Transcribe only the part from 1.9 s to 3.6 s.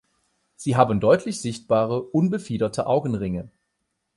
unbefiederte Augenringe.